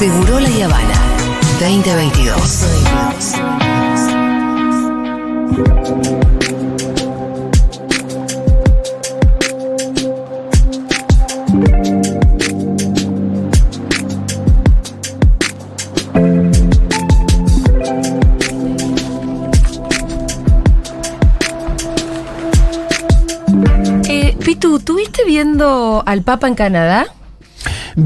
[0.00, 0.94] Seguro La Habana
[1.60, 2.64] 2022.
[24.08, 27.19] Eh, Pitu, ¿tuviste viendo al Papa en Canadá?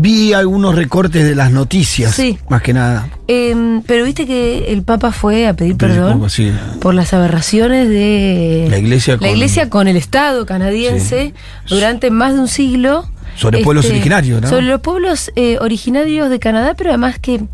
[0.00, 2.38] Vi algunos recortes de las noticias, Sí.
[2.48, 3.08] más que nada.
[3.28, 6.52] Em, pero viste que el Papa fue a pedir perdón sí.
[6.80, 11.32] por las aberraciones de La iglesia la con- iglesia con el Estado canadiense
[11.68, 13.08] durante más de un siglo.
[13.34, 14.48] Este, Sobre pueblos originarios, ¿no?
[14.48, 17.44] Sobre los pueblos eh, originarios de Canadá, pero además que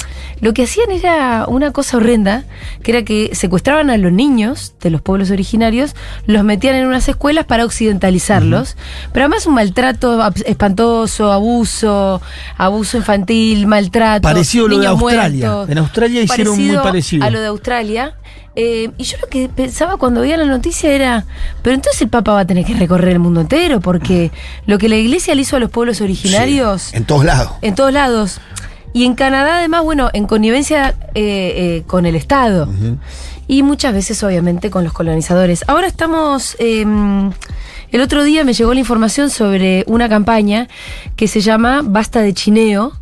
[0.40, 2.44] lo que hacían era una cosa horrenda,
[2.82, 5.94] que era que secuestraban a los niños de los pueblos originarios,
[6.26, 8.76] los metían en unas escuelas para occidentalizarlos,
[9.12, 12.20] pero además un maltrato espantoso, abuso,
[12.56, 14.22] abuso infantil, maltrato.
[14.22, 15.50] Parecido a lo de Australia.
[15.50, 15.70] muertos.
[15.70, 17.24] En Australia hicieron muy parecido.
[17.24, 18.14] A lo de Australia.
[18.62, 21.24] Eh, y yo lo que pensaba cuando veía la noticia era,
[21.62, 24.30] pero entonces el Papa va a tener que recorrer el mundo entero, porque
[24.66, 27.52] lo que la iglesia le hizo a los pueblos originarios, Sí, en todos lados.
[27.62, 28.38] en todos lados,
[28.92, 32.68] y en Canadá además, bueno, en connivencia eh, eh, con el Estado,
[33.48, 35.64] y muchas veces obviamente con los colonizadores.
[35.66, 36.56] Ahora estamos...
[36.58, 36.84] eh,
[37.92, 40.68] el otro día me llegó la información sobre una campaña
[41.16, 42.92] que se llama Basta de Chineo,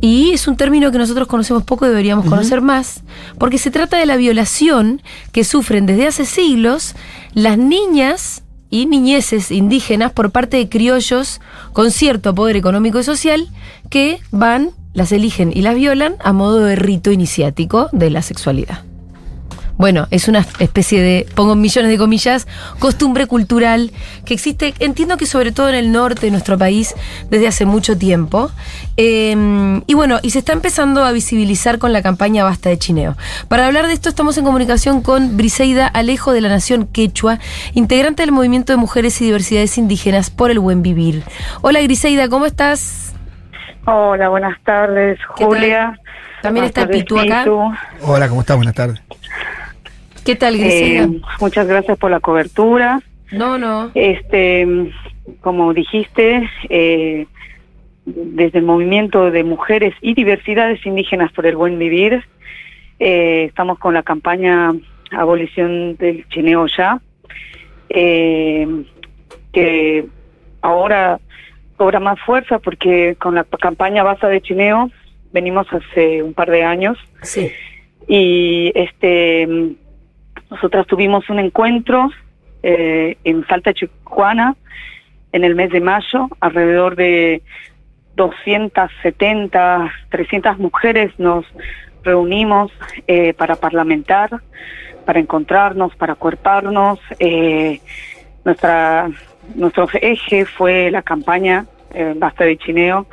[0.00, 3.02] y es un término que nosotros conocemos poco y deberíamos conocer más,
[3.38, 6.94] porque se trata de la violación que sufren desde hace siglos
[7.34, 11.40] las niñas y niñeces indígenas por parte de criollos
[11.72, 13.48] con cierto poder económico y social
[13.90, 18.89] que van, las eligen y las violan a modo de rito iniciático de la sexualidad.
[19.80, 22.46] Bueno, es una especie de, pongo millones de comillas,
[22.78, 23.92] costumbre cultural
[24.26, 26.94] que existe, entiendo que sobre todo en el norte de nuestro país
[27.30, 28.50] desde hace mucho tiempo.
[28.98, 33.16] Eh, y bueno, y se está empezando a visibilizar con la campaña Basta de Chineo.
[33.48, 37.38] Para hablar de esto estamos en comunicación con Briseida Alejo de la Nación Quechua,
[37.72, 41.22] integrante del Movimiento de Mujeres y Diversidades Indígenas por el Buen Vivir.
[41.62, 43.14] Hola Griseida, ¿cómo estás?
[43.86, 45.18] Hola, buenas tardes.
[45.26, 45.98] Julia.
[46.42, 47.44] También Buenas está Pitu acá.
[48.02, 48.56] Hola, ¿cómo estás?
[48.56, 49.00] Buenas tardes.
[50.30, 51.02] ¿Qué tal Griseida?
[51.06, 53.00] Eh, muchas gracias por la cobertura.
[53.32, 53.90] no, no.
[53.96, 54.64] Este,
[55.40, 57.26] como dijiste, eh,
[58.06, 62.22] desde el movimiento de mujeres y diversidades indígenas por el buen vivir,
[63.00, 64.70] eh, estamos con la campaña
[65.10, 67.00] Abolición del Chineo Ya,
[67.88, 70.06] que
[70.62, 71.18] ahora
[71.76, 74.92] cobra más fuerza porque con la campaña Basta de Chineo
[75.32, 77.50] venimos hace un par de años Sí.
[78.06, 79.48] y este
[80.50, 82.10] nosotras tuvimos un encuentro
[82.62, 84.56] eh, en Salta Chihuahua
[85.32, 87.42] en el mes de mayo alrededor de
[88.16, 91.44] 270 300 mujeres nos
[92.02, 92.72] reunimos
[93.06, 94.30] eh, para parlamentar
[95.06, 97.80] para encontrarnos para acuerparnos eh,
[98.44, 99.10] nuestra
[99.54, 103.06] nuestro eje fue la campaña eh, basta de chineo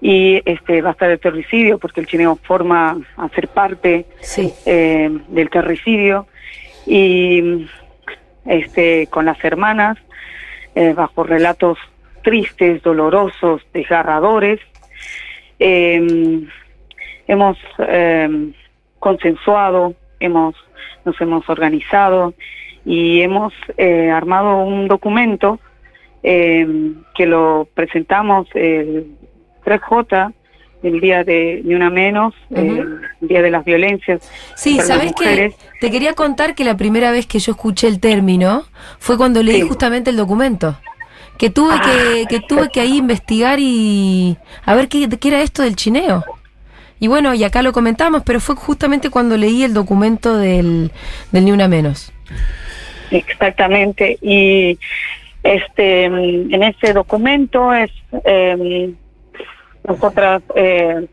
[0.00, 4.52] y este basta de terricidio porque el chineo forma a ser parte Sí.
[4.66, 6.26] eh, del terricidio
[6.88, 7.68] y
[8.46, 9.98] este con las hermanas
[10.74, 11.78] eh, bajo relatos
[12.22, 14.60] tristes, dolorosos, desgarradores.
[15.58, 16.46] Eh,
[17.26, 18.52] hemos eh,
[18.98, 20.54] consensuado, hemos
[21.04, 22.34] nos hemos organizado
[22.84, 25.60] y hemos eh, armado un documento
[26.22, 26.66] eh,
[27.14, 29.14] que lo presentamos el
[29.64, 30.32] 3J
[30.82, 32.82] el día de Ni Una Menos, eh,
[33.20, 34.20] el día de las violencias.
[34.54, 35.54] Sí, ¿sabes mujeres.
[35.80, 38.64] Te quería contar que la primera vez que yo escuché el término
[38.98, 39.68] fue cuando leí Sí.
[39.68, 40.78] justamente el documento.
[41.36, 41.82] Que tuve Ah.
[41.84, 46.24] que, que tuve que ahí investigar y a ver qué, qué era esto del chineo.
[47.00, 50.90] Y bueno, y acá lo comentamos, pero fue justamente cuando leí el documento del,
[51.30, 52.12] del Ni Una Menos.
[53.10, 54.18] Exactamente.
[54.20, 54.78] Y
[55.42, 57.90] este en ese documento es
[58.24, 58.92] eh,
[59.88, 61.08] nosotras eh,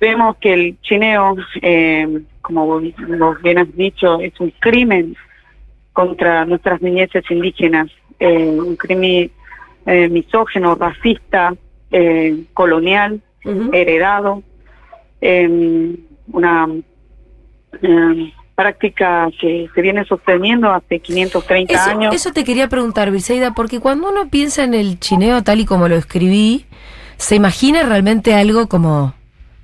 [0.00, 2.82] vemos que el chineo, eh, como vos
[3.18, 5.14] vos bien has dicho, es un crimen
[5.92, 9.30] contra nuestras niñeces indígenas, eh, un crimen
[9.86, 11.54] eh, misógeno, racista,
[11.90, 13.20] eh, colonial,
[13.72, 14.42] heredado,
[15.20, 15.96] eh,
[16.28, 16.68] una
[17.82, 18.32] eh,
[18.62, 22.14] práctica que se viene sosteniendo hace 530 Eso, años.
[22.14, 25.88] eso te quería preguntar, Briseida, porque cuando uno piensa en el chineo tal y como
[25.88, 26.64] lo escribí,
[27.16, 29.14] se imagina realmente algo como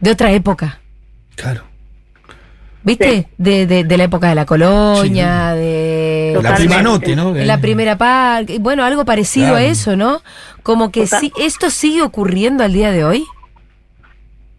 [0.00, 0.81] de otra época.
[1.37, 1.62] Claro.
[2.83, 3.11] ¿Viste?
[3.11, 3.27] Sí.
[3.39, 7.35] De, de, de la época de la colonia, de Eh, La prima note, ¿no?
[7.35, 10.23] la primera parte, bueno, algo parecido a eso, ¿no?
[10.62, 11.21] Como que Total.
[11.21, 13.25] sí, esto sigue ocurriendo al día de hoy.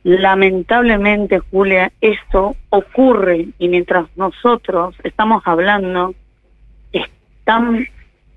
[0.09, 6.15] Lamentablemente, Julia, esto ocurre y mientras nosotros estamos hablando,
[6.91, 7.87] están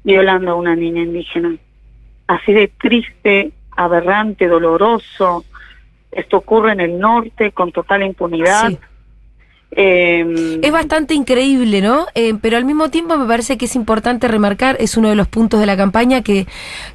[0.05, 1.57] violando a una niña indígena.
[2.27, 5.47] Así de triste, aberrante, doloroso.
[6.11, 8.69] Esto ocurre en el norte con total impunidad.
[8.69, 8.79] Sí.
[9.71, 12.05] Eh, Es bastante increíble, ¿no?
[12.15, 15.27] Eh, pero al mismo tiempo me parece que es importante remarcar, es uno de los
[15.27, 16.47] puntos de la campaña que,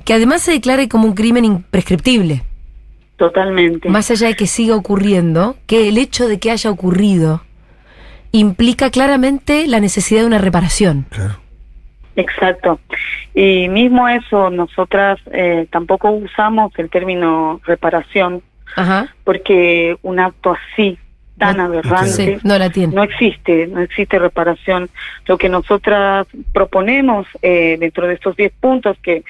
[0.05, 2.43] que además se declare como un crimen imprescriptible.
[3.17, 3.89] Totalmente.
[3.89, 7.41] Más allá de que siga ocurriendo, que el hecho de que haya ocurrido
[8.31, 11.05] implica claramente la necesidad de una reparación.
[11.09, 11.39] Claro.
[12.15, 12.79] Exacto.
[13.35, 18.41] Y mismo eso, nosotras eh, tampoco usamos el término reparación
[18.75, 19.13] Ajá.
[19.23, 20.97] porque un acto así,
[21.37, 22.93] tan No- aberrante, Sí, no la tiene.
[22.95, 24.89] no existe, no existe reparación.
[25.27, 29.23] Lo que nosotras proponemos eh, dentro de estos 10 puntos que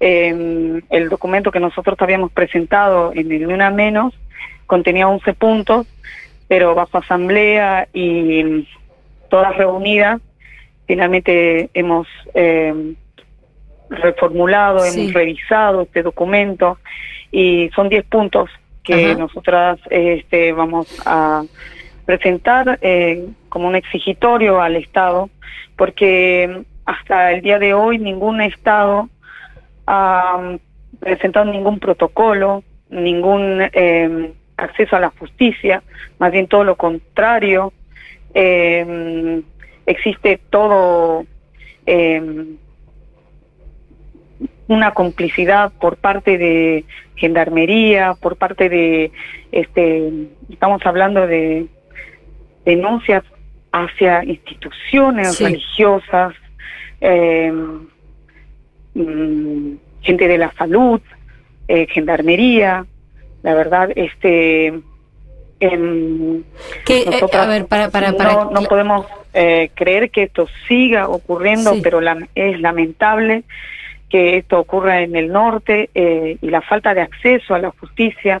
[0.00, 4.14] eh, el documento que nosotros habíamos presentado en el Una Menos
[4.66, 5.86] contenía 11 puntos,
[6.46, 8.66] pero bajo asamblea y
[9.28, 10.20] todas reunidas,
[10.86, 12.94] finalmente hemos eh,
[13.90, 15.00] reformulado, Sí.
[15.00, 16.78] hemos revisado este documento
[17.32, 18.50] y son 10 puntos
[18.88, 19.18] que Ajá.
[19.18, 21.44] nosotras este, vamos a
[22.06, 25.28] presentar eh, como un exigitorio al Estado,
[25.76, 29.10] porque hasta el día de hoy ningún Estado
[29.86, 30.56] ha
[31.00, 35.82] presentado ningún protocolo, ningún eh, acceso a la justicia,
[36.18, 37.74] más bien todo lo contrario.
[38.32, 39.42] Eh,
[39.84, 41.26] existe todo
[41.84, 42.22] eh,
[44.68, 46.84] una complicidad por parte de
[47.16, 49.10] gendarmería, por parte de,
[49.50, 50.12] este,
[50.50, 51.66] estamos hablando de
[52.64, 53.24] denuncias
[53.72, 55.44] hacia instituciones Sí.
[55.44, 56.34] religiosas,
[57.00, 57.52] eh,
[58.94, 59.72] mm,
[60.02, 61.00] gente de la salud,
[61.66, 62.84] eh, gendarmería,
[63.42, 64.66] la verdad, este,
[65.60, 66.42] em,
[66.88, 68.32] eh, a ver, para, para, para.
[68.34, 71.80] no, no podemos eh, creer que esto siga ocurriendo, Sí.
[71.82, 73.44] pero la- es lamentable
[74.08, 78.40] que esto ocurra en el norte eh, y la falta de acceso a la justicia,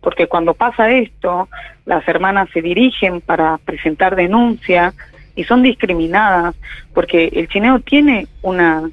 [0.00, 1.48] porque cuando pasa esto,
[1.86, 4.92] las hermanas se dirigen para presentar denuncia
[5.34, 6.54] y son discriminadas,
[6.94, 8.88] porque el chineo tiene una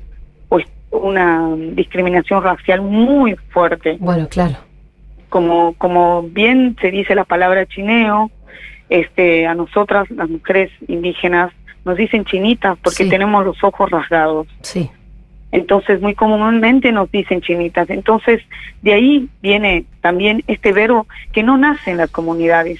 [0.48, 4.56] pues, una discriminación racial muy fuerte Bueno, claro.
[5.30, 8.32] como como bien se dice la palabra chineo,
[8.90, 11.52] este a nosotras las mujeres indígenas
[11.84, 13.10] nos dicen chinitas porque Sí.
[13.10, 14.48] tenemos los ojos rasgados.
[14.62, 14.90] Sí.
[15.52, 17.90] Entonces muy comúnmente nos dicen chinitas.
[17.90, 18.42] Entonces
[18.82, 22.80] de ahí viene también este verbo que no nace en las comunidades.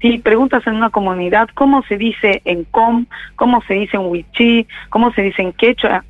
[0.00, 3.06] Si preguntas en una comunidad cómo se dice en com,
[3.36, 6.04] cómo se dice en wichí, cómo se dice en quechua,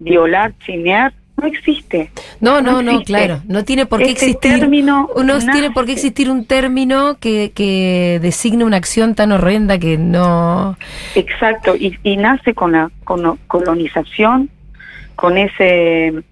[0.00, 2.10] violar, chinear, no existe.
[2.40, 3.04] No, no, No existe.
[3.04, 3.40] claro.
[3.46, 4.58] No tiene por qué Este existir.
[4.58, 5.52] término No nace.
[5.52, 10.76] tiene por qué existir un término que, que designe una acción tan horrenda que no.
[11.14, 12.90] Exacto, y, y nace con la
[13.46, 14.50] colonización,
[15.18, 16.22] con ese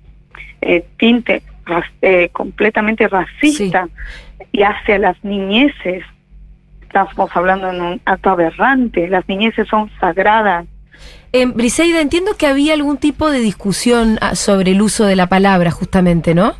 [0.60, 1.42] eh, tinte
[2.02, 3.88] eh, completamente racista
[4.52, 6.04] y hacia las niñeces.
[6.82, 10.66] Estamos hablando en un acto aberrante, las niñeces son sagradas.
[11.32, 15.26] Eh, Briseida, entiendo que había algún tipo de discusión ah, sobre el uso de la
[15.26, 16.54] palabra, justamente, ¿no?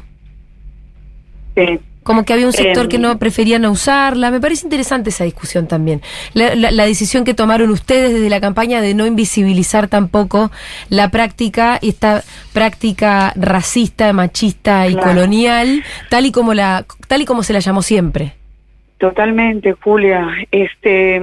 [1.55, 2.89] eh, Como que había un sector Em.
[2.89, 4.31] que no prefería no usarla.
[4.31, 6.01] Me parece interesante esa discusión también.
[6.35, 10.51] La, la- la decisión que tomaron ustedes desde la campaña de no invisibilizar tampoco
[10.89, 12.23] la práctica, esta
[12.53, 15.09] práctica racista, machista y Claro.
[15.09, 18.35] colonial, tal y como la, tal y como se la llamó siempre.
[18.99, 20.29] Totalmente, Julia.
[20.53, 21.21] Este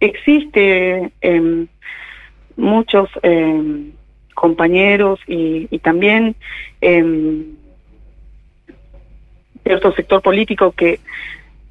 [0.00, 1.66] existe em,
[2.56, 3.90] muchos em,
[4.34, 6.36] compañeros y, y también
[6.80, 7.44] em,
[9.68, 10.98] cierto sector político que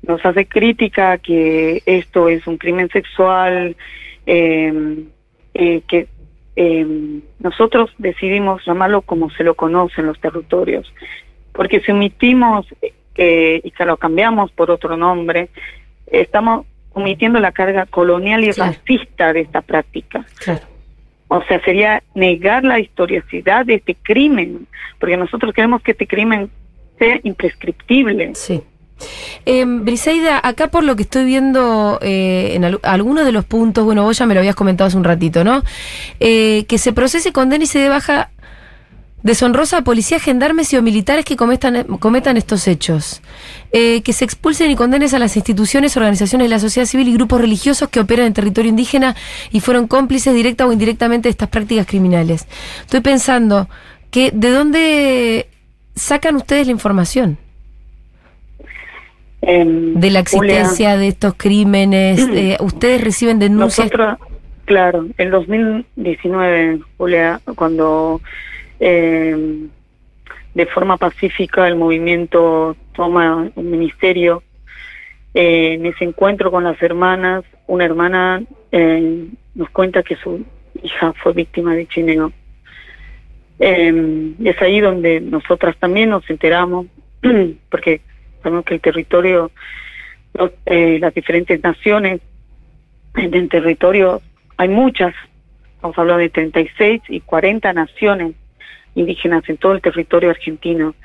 [0.04, 3.76] nos hace crítica que esto es un crimen sexual,
[4.28, 5.06] em,
[5.56, 6.08] eh, que
[6.56, 10.92] em, nosotros decidimos llamarlo como se lo conoce en los territorios,
[11.54, 12.68] porque si omitimos
[13.16, 15.50] eh, y que lo cambiamos por otro nombre,
[16.06, 18.74] estamos omitiendo la carga colonial y Claro.
[18.74, 20.24] racista de esta práctica.
[20.44, 20.62] Claro.
[21.30, 24.68] O sea, sería negar la historicidad de este crimen,
[25.00, 26.50] porque nosotros queremos que este crimen
[26.98, 28.32] sea imprescriptible.
[28.36, 28.62] Sí.
[29.46, 33.86] Eh, Briseida, acá por lo que estoy viendo eh, en al- algunos de los puntos,
[33.86, 35.64] bueno, vos ya me lo habías comentado hace un ratito, ¿no?
[36.20, 38.32] Eh, que se procese, condene y se dé baja
[39.24, 43.22] Deshonrosa a policías, gendarmes y o militares que cometan, cometan estos hechos.
[43.74, 47.14] Eh, que se expulsen y condenes a las instituciones, organizaciones de la sociedad civil y
[47.14, 49.16] grupos religiosos que operan en territorio indígena
[49.52, 52.48] y fueron cómplices directa o indirectamente de estas prácticas criminales.
[52.82, 53.68] Estoy pensando
[54.12, 55.50] que de dónde
[55.98, 57.38] sacan ustedes la información
[59.42, 62.20] Em, de la Julia, existencia de estos crímenes.
[62.34, 63.90] eh, ustedes reciben denuncias.
[63.92, 64.18] Nosotros,
[64.66, 68.20] claro, en 2019, Julia, cuando
[68.80, 69.68] eh,
[70.54, 74.44] de forma pacífica el movimiento toma un ministerio,
[75.34, 80.44] eh, en ese encuentro con las hermanas, una hermana eh, nos cuenta que su
[80.82, 82.34] hija fue víctima de chineo.
[83.60, 86.88] Eh, es ahí donde nosotras también nos enteramos,
[87.70, 88.02] porque
[88.44, 89.52] sabemos que el territorio,
[90.34, 92.22] los, eh, las diferentes naciones
[93.16, 94.22] en el territorio,
[94.58, 95.14] hay muchas,
[95.82, 98.36] vamos a hablar de 36 y 40 naciones
[98.96, 100.96] indígenas en todo el territorio argentino.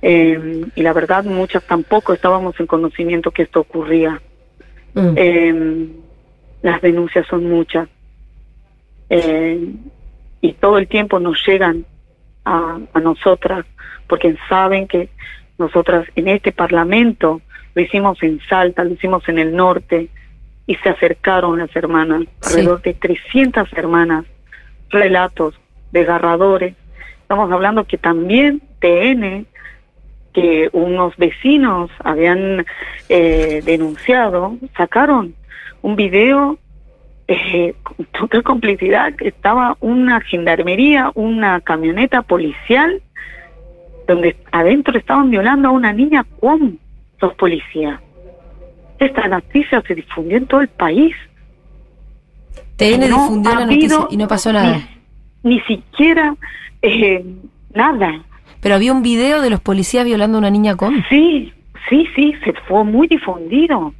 [0.00, 4.20] Eh, y la verdad, muchas tampoco estábamos en conocimiento que esto ocurría.
[4.94, 5.14] Mm.
[5.16, 5.88] Eh,
[6.62, 7.88] las denuncias son muchas.
[9.10, 9.72] Eh,
[10.40, 11.84] y todo el tiempo nos llegan
[12.44, 13.64] a, a nosotras,
[14.06, 15.08] porque saben que
[15.58, 17.40] nosotras en este Parlamento
[17.74, 20.08] lo hicimos en Salta, lo hicimos en el norte,
[20.66, 22.52] y se acercaron las hermanas, Sí.
[22.60, 24.24] alrededor de 300 hermanas,
[24.90, 25.58] relatos
[25.92, 26.74] desgarradores.
[27.22, 29.46] Estamos hablando que también TN,
[30.34, 32.64] que unos vecinos habían
[33.08, 35.34] eh, denunciado, sacaron
[35.82, 36.58] un video
[37.28, 39.12] eh, con total complicidad.
[39.20, 43.02] Estaba una gendarmería, una camioneta policial,
[44.06, 46.78] donde adentro estaban violando a una niña con
[47.20, 48.00] los policías.
[48.98, 51.14] Esta noticia se difundió en todo el país.
[52.76, 54.80] TN No difundió ha la noticia y no pasó nada.
[55.42, 56.34] Ni, ni siquiera
[56.80, 57.24] eh,
[57.74, 58.22] nada.
[58.60, 61.04] Pero había un video de los policías violando a una niña con.
[61.10, 61.52] Sí,
[61.88, 63.92] sí, sí, se fue muy difundido.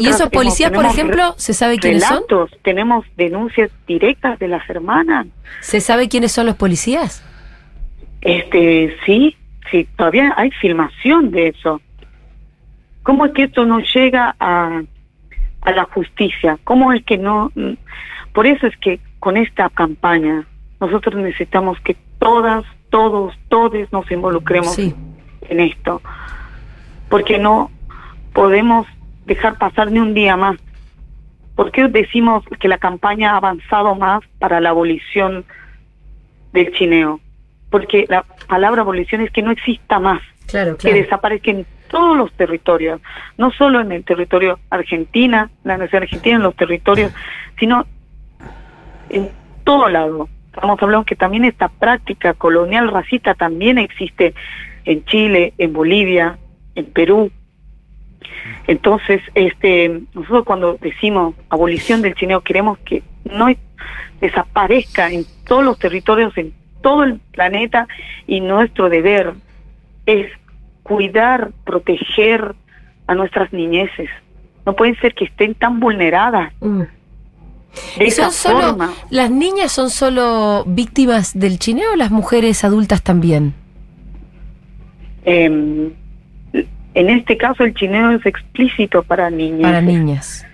[0.00, 2.22] ¿Y esos policías, por ejemplo, se sabe quiénes son?
[2.62, 5.26] tenemos denuncias directas de las hermanas.
[5.60, 7.22] ¿Se sabe quiénes son los policías?
[8.22, 9.36] Este, sí,
[9.70, 11.80] sí, todavía hay filmación de eso.
[13.02, 14.82] ¿Cómo es que esto no llega a,
[15.62, 16.58] a la justicia?
[16.64, 17.52] ¿Cómo es que no?
[18.32, 20.46] Por eso es que con esta campaña
[20.80, 24.94] nosotros necesitamos que todas, todos, todes nos involucremos Sí.
[25.48, 26.00] en esto,
[27.08, 27.70] porque no
[28.32, 28.86] podemos
[29.28, 30.56] dejar pasar ni un día más.
[31.54, 35.44] ¿Por qué decimos que la campaña ha avanzado más para la abolición
[36.52, 37.20] del chineo?
[37.70, 42.32] Porque la palabra abolición es que no exista más, Claro, que desaparezca en todos los
[42.32, 43.00] territorios,
[43.36, 47.12] no solo en el territorio argentina, la nación argentina, en los territorios,
[47.58, 47.84] sino
[49.10, 49.30] en
[49.64, 50.28] todo lado.
[50.54, 54.34] Estamos hablando que también esta práctica colonial racista también existe
[54.84, 56.38] en Chile, en Bolivia,
[56.74, 57.30] en Perú.
[58.66, 63.46] Entonces, este, nosotros cuando decimos abolición del chineo queremos que no
[64.20, 67.86] desaparezca en todos los territorios, en todo el planeta
[68.26, 69.34] y nuestro deber
[70.06, 70.30] es
[70.82, 72.54] cuidar, proteger
[73.06, 74.08] a nuestras niñeces.
[74.66, 76.82] No pueden ser que estén tan vulneradas Mm.
[77.98, 78.92] de ¿Y son solo, forma.
[79.10, 83.54] las niñas son solo víctimas del chineo o las mujeres adultas también?
[85.24, 85.90] Eh,
[87.00, 89.62] en este caso el chineo es explícito para niñas.
[89.62, 90.46] Para niñas.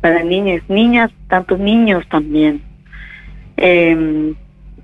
[0.00, 2.62] Para niñas, niñas, tanto niños también.
[3.56, 4.34] Eh,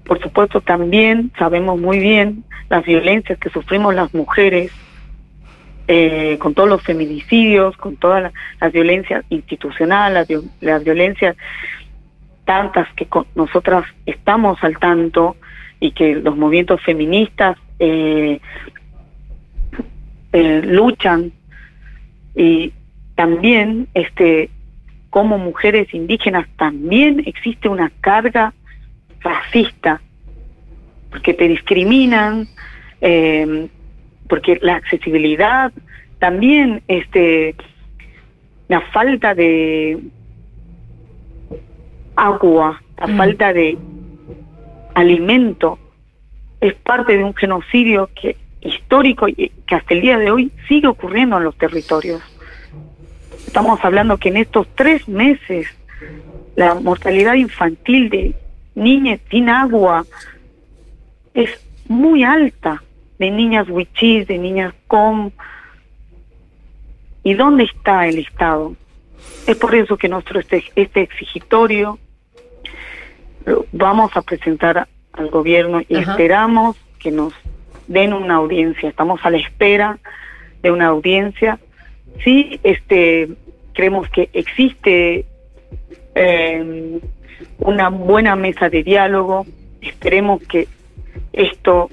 [0.05, 4.73] por supuesto también sabemos muy bien las violencias que sufrimos las mujeres
[5.89, 11.37] eh, con todos los feminicidios, con todas la- las violencias institucionales, las, vio- las violencias
[12.45, 15.37] tantas que con- nosotras estamos al tanto
[15.81, 18.41] y que los movimientos feministas eh,
[20.33, 21.33] eh, luchan
[22.35, 22.73] y
[23.15, 24.51] también este
[25.11, 28.55] como mujeres indígenas también existe una carga
[29.21, 30.01] racista
[31.11, 32.49] porque te discriminan
[33.01, 33.69] eh,
[34.29, 35.73] porque la accesibilidad
[36.19, 37.55] también este
[38.69, 39.99] la falta de
[42.17, 43.17] agua la Mm.
[43.17, 43.77] falta de
[44.95, 45.79] alimento
[46.61, 50.87] es parte de un genocidio que histórico y que hasta el día de hoy sigue
[50.87, 52.23] ocurriendo en los territorios
[53.53, 55.67] estamos hablando que en estos tres meses
[56.57, 58.35] la mortalidad infantil de
[58.75, 60.07] niñas sin agua
[61.35, 61.51] es
[61.87, 62.83] muy alta,
[63.19, 65.31] de niñas wichis, de niñas com.
[67.23, 68.75] ¿Y dónde está el Estado?
[69.47, 71.99] Es por eso que nuestro este, este exigitorio
[73.45, 76.13] lo vamos a presentar al gobierno y Ajá.
[76.13, 77.35] esperamos que nos
[77.87, 78.89] den una audiencia.
[78.89, 79.99] Estamos a la espera
[80.63, 81.59] de una audiencia.
[82.25, 83.29] Sí, este,
[83.73, 85.27] creemos que existe
[86.15, 87.01] eh,
[87.59, 89.47] una buena mesa de diálogo.
[89.81, 90.69] Esperemos que
[91.33, 91.91] esto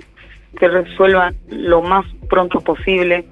[0.60, 3.26] se resuelva lo más pronto posible,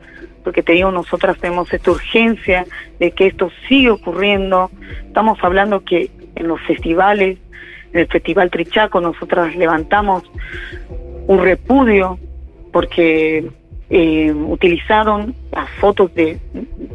[0.44, 2.66] porque te digo, nosotras tenemos esta urgencia
[3.00, 4.72] de que esto siga ocurriendo.
[5.06, 7.38] Estamos hablando que en los festivales,
[7.94, 10.24] en el Festival Trichaco, nosotras levantamos
[11.28, 12.18] un repudio
[12.72, 13.50] porque
[13.90, 16.40] eh, utilizaron las fotos de,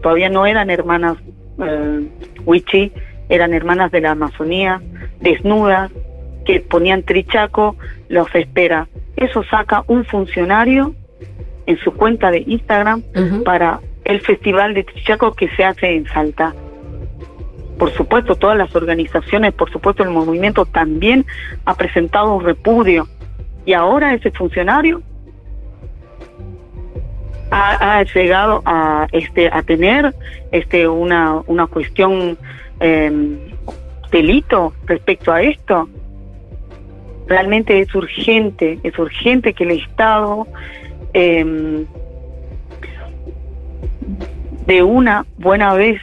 [0.03, 1.17] todavía no eran hermanas
[1.59, 2.09] eh,
[2.45, 2.93] Wichi,
[3.29, 4.81] eran hermanas de la Amazonía,
[5.21, 5.91] desnudas,
[6.45, 7.77] que ponían Trichaco,
[8.09, 8.89] los espera.
[9.17, 10.95] Eso saca un funcionario
[11.67, 13.03] en su cuenta de Instagram
[13.45, 16.55] para el festival de Trichaco que se hace en Salta.
[17.79, 21.25] Por supuesto, todas las organizaciones, por supuesto, el movimiento también
[21.65, 23.09] ha presentado un repudio.
[23.65, 25.03] Y ahora ese funcionario
[27.51, 30.15] ha, ha llegado a este a tener
[30.51, 32.39] este una una cuestión
[32.81, 33.39] eh,
[34.11, 35.89] delito respecto a esto.
[37.27, 40.47] Realmente es urgente es urgente que el estado
[41.15, 41.85] eh,
[44.67, 46.01] de una buena vez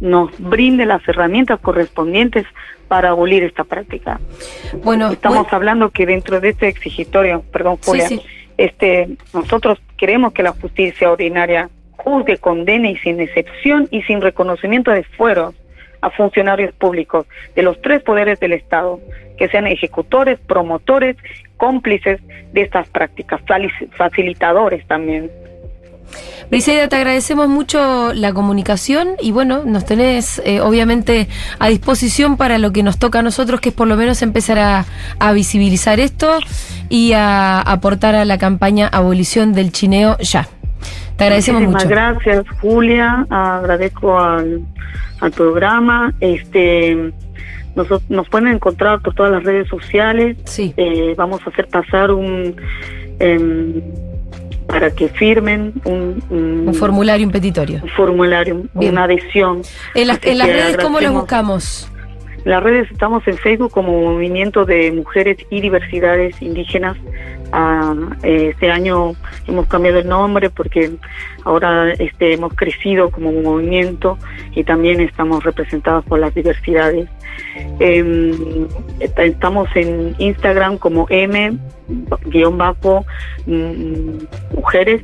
[0.00, 2.46] nos brinde las herramientas correspondientes
[2.88, 4.20] para abolir esta práctica.
[4.82, 8.20] Bueno, Estamos bueno, hablando que dentro de este exigitorio, perdón, Sí, Julia, sí.
[8.56, 14.90] Este, nosotros queremos que la justicia ordinaria juzgue, condene y sin excepción y sin reconocimiento
[14.90, 15.54] de fueros
[16.00, 19.00] a funcionarios públicos de los tres poderes del Estado,
[19.38, 21.16] que sean ejecutores, promotores,
[21.56, 22.20] cómplices
[22.52, 23.40] de estas prácticas,
[23.92, 25.30] facilitadores también.
[26.50, 32.58] Briseida, te agradecemos mucho la comunicación y bueno, nos tenés eh, obviamente a disposición para
[32.58, 34.84] lo que nos toca a nosotros, que es por lo menos empezar a,
[35.18, 36.38] a visibilizar esto
[36.88, 40.46] y a aportar a la campaña Abolición del Chineo ya.
[41.16, 41.94] Te agradecemos Muchísimas mucho.
[41.94, 43.26] gracias, Julia.
[43.30, 44.62] Agradezco al,
[45.20, 46.12] al programa.
[46.20, 47.12] Este,
[47.74, 50.36] nos, nos pueden encontrar por todas las redes sociales.
[50.44, 50.74] Sí.
[50.76, 52.56] Eh, vamos a hacer pasar un
[53.20, 53.80] em,
[54.66, 57.80] para que firmen un, un- Un formulario, un petitorio.
[57.82, 58.92] un formulario, Bien.
[58.92, 59.62] una adhesión.
[59.94, 61.22] En las, Así en las redes, ¿cómo agradecemos.
[61.22, 61.90] buscamos?
[62.44, 66.96] En las redes estamos en Facebook como Movimiento de Mujeres y Diversidades Indígenas.
[68.24, 69.12] Eh, este año
[69.46, 70.90] hemos cambiado el nombre porque
[71.44, 74.18] ahora este, hemos crecido como movimiento
[74.56, 77.08] y también estamos representados por las diversidades.
[77.78, 78.66] Em,
[78.98, 83.04] est- estamos en Instagram como M-bajo
[84.52, 85.02] mujeres,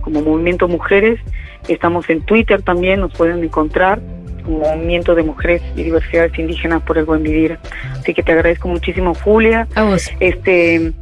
[0.00, 1.20] como Movimiento Mujeres.
[1.68, 4.00] Estamos en Twitter también, nos pueden encontrar
[4.46, 7.58] Movimiento de Mujeres y Diversidades Indígenas por el Buen Vivir.
[7.98, 9.66] Así que te agradezco muchísimo, Julia.
[9.74, 10.10] A vos.
[10.20, 10.92] Este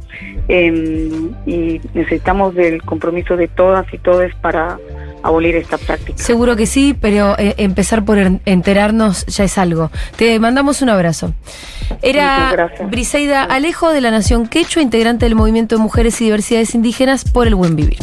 [0.47, 4.77] em, y necesitamos del compromiso de todas y todos para
[5.23, 6.17] abolir esta práctica.
[6.21, 9.89] Seguro que sí, pero eh, empezar por en- enterarnos ya es algo.
[10.17, 11.33] Te mandamos un abrazo.
[12.01, 12.69] Era.
[12.89, 17.47] Briseida Alejo de la Nación Quechua, integrante del Movimiento de Mujeres y Diversidades Indígenas por
[17.47, 17.97] el Buen Vivir.